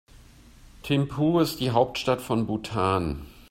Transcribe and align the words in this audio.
Thimphu 0.81 1.39
ist 1.41 1.59
die 1.59 1.69
Hauptstadt 1.69 2.23
von 2.23 2.47
Bhutan. 2.47 3.27